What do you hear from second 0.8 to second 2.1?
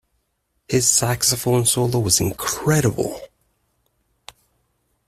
saxophone solo